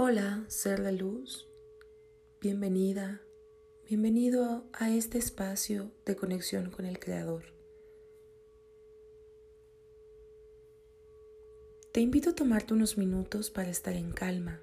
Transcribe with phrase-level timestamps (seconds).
[0.00, 1.48] Hola, ser de luz.
[2.40, 3.20] Bienvenida,
[3.84, 7.46] bienvenido a este espacio de conexión con el Creador.
[11.90, 14.62] Te invito a tomarte unos minutos para estar en calma.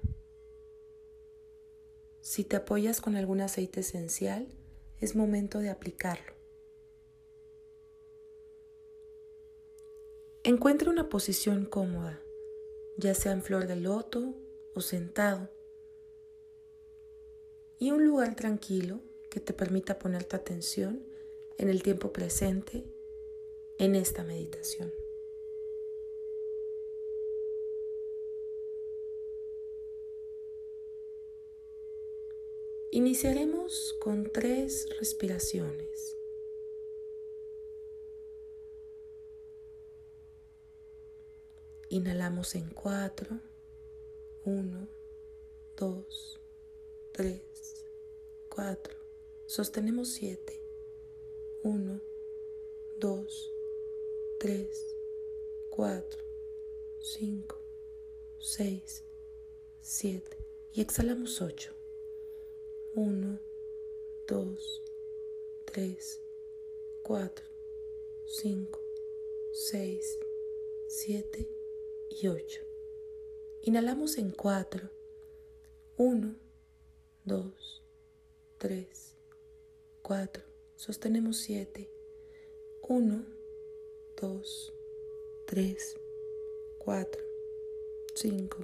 [2.22, 4.48] Si te apoyas con algún aceite esencial,
[5.02, 6.32] es momento de aplicarlo.
[10.44, 12.22] Encuentra una posición cómoda,
[12.96, 14.45] ya sea en flor de loto
[14.76, 15.48] o sentado,
[17.78, 21.06] y un lugar tranquilo que te permita poner tu atención
[21.58, 22.84] en el tiempo presente
[23.78, 24.92] en esta meditación.
[32.90, 36.16] Iniciaremos con tres respiraciones.
[41.90, 43.38] Inhalamos en cuatro.
[44.46, 44.86] Uno,
[45.76, 46.38] dos,
[47.10, 47.84] tres,
[48.48, 48.94] cuatro.
[49.44, 50.62] Sostenemos siete.
[51.64, 52.00] Uno,
[52.96, 53.52] dos,
[54.38, 54.94] tres,
[55.68, 56.22] cuatro,
[57.00, 57.60] cinco,
[58.38, 59.02] seis,
[59.80, 60.36] siete.
[60.72, 61.72] Y exhalamos ocho.
[62.94, 63.40] Uno,
[64.28, 64.80] dos,
[65.64, 66.22] tres,
[67.02, 67.46] cuatro,
[68.24, 68.78] cinco,
[69.50, 70.20] seis,
[70.86, 71.48] siete
[72.08, 72.62] y ocho.
[73.66, 74.88] Inhalamos en cuatro.
[75.96, 76.36] Uno,
[77.24, 77.82] dos,
[78.58, 79.16] tres,
[80.02, 80.44] cuatro.
[80.76, 81.90] Sostenemos siete.
[82.88, 83.26] Uno,
[84.22, 84.72] dos,
[85.48, 85.98] tres,
[86.78, 87.20] cuatro,
[88.14, 88.58] cinco,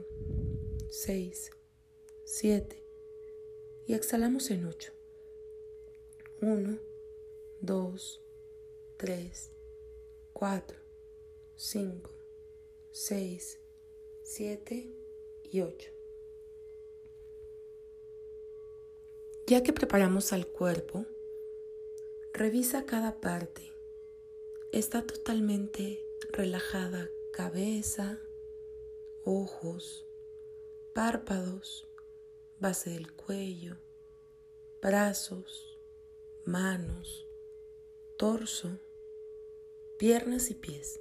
[0.88, 1.50] seis,
[2.24, 2.80] siete.
[3.88, 4.92] Y exhalamos en ocho.
[6.40, 6.78] Uno,
[7.60, 8.22] dos,
[8.98, 9.50] tres,
[10.32, 10.78] cuatro,
[11.56, 12.12] cinco,
[12.92, 13.58] seis,
[14.22, 14.88] 7
[15.42, 15.90] y 8.
[19.46, 21.04] Ya que preparamos al cuerpo,
[22.32, 23.72] revisa cada parte.
[24.70, 28.20] Está totalmente relajada cabeza,
[29.24, 30.06] ojos,
[30.94, 31.88] párpados,
[32.60, 33.76] base del cuello,
[34.80, 35.78] brazos,
[36.44, 37.26] manos,
[38.16, 38.78] torso,
[39.98, 41.00] piernas y pies.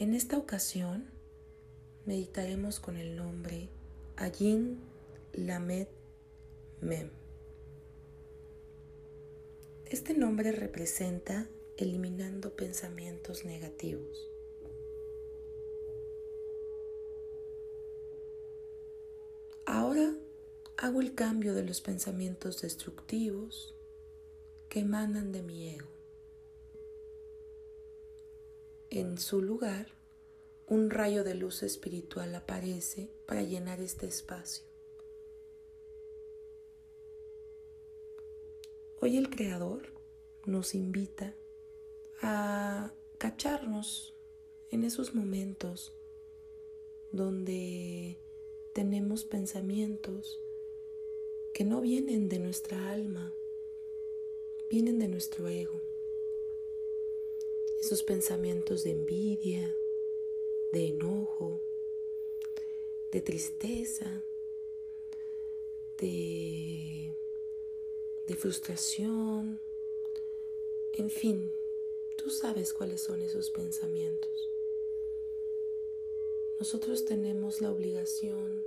[0.00, 1.10] En esta ocasión
[2.06, 3.68] meditaremos con el nombre
[4.16, 4.80] Ayin
[5.34, 5.88] Lamed
[6.80, 7.10] Mem.
[9.84, 14.26] Este nombre representa eliminando pensamientos negativos.
[19.66, 20.16] Ahora
[20.78, 23.74] hago el cambio de los pensamientos destructivos
[24.70, 25.99] que emanan de mi ego.
[28.92, 29.86] En su lugar,
[30.66, 34.64] un rayo de luz espiritual aparece para llenar este espacio.
[39.00, 39.92] Hoy el Creador
[40.44, 41.36] nos invita
[42.20, 44.16] a cacharnos
[44.72, 45.96] en esos momentos
[47.12, 48.18] donde
[48.74, 50.40] tenemos pensamientos
[51.54, 53.32] que no vienen de nuestra alma,
[54.68, 55.89] vienen de nuestro ego
[57.80, 59.74] esos pensamientos de envidia,
[60.72, 61.60] de enojo,
[63.10, 64.22] de tristeza,
[65.98, 67.12] de,
[68.26, 69.58] de frustración,
[70.94, 71.50] en fin,
[72.16, 74.48] tú sabes cuáles son esos pensamientos.
[76.58, 78.62] Nosotros tenemos la obligación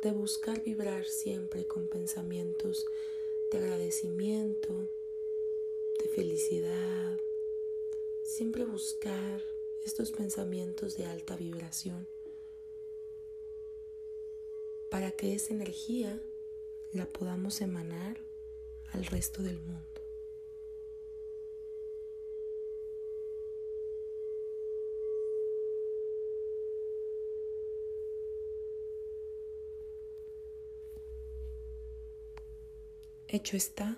[0.00, 2.86] de buscar vibrar siempre con pensamientos
[3.52, 4.72] de agradecimiento,
[6.02, 7.18] de felicidad,
[8.26, 9.40] Siempre buscar
[9.84, 12.08] estos pensamientos de alta vibración
[14.90, 16.20] para que esa energía
[16.92, 18.18] la podamos emanar
[18.92, 20.02] al resto del mundo.
[33.28, 33.96] Hecho está,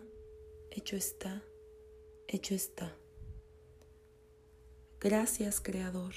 [0.70, 1.44] hecho está,
[2.28, 3.07] hecho está.
[5.00, 6.14] Gracias, Creador.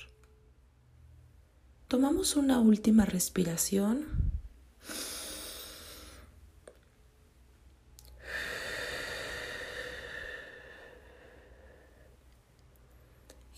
[1.87, 4.05] Tomamos una última respiración.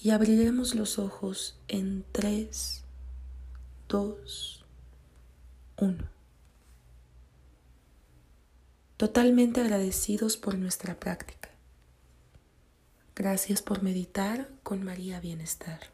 [0.02, 2.84] Y abriremos los ojos en 3,
[3.88, 4.66] 2,
[5.78, 6.10] 1.
[8.98, 11.43] Totalmente agradecidos por nuestra práctica.
[13.16, 15.93] Gracias por meditar con María Bienestar.